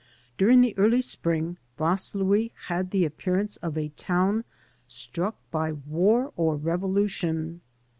\ 0.21 0.37
During 0.39 0.61
the 0.61 0.75
early 0.79 0.99
spring 1.01 1.57
Vaslui 1.77 2.53
had 2.69 2.89
the 2.89 3.05
appearance 3.05 3.57
of 3.57 3.77
a 3.77 3.89
town 3.89 4.45
struck 4.87 5.35
by 5.51 5.73
war 5.73 6.33
or 6.35 6.55
revolution. 6.55 7.61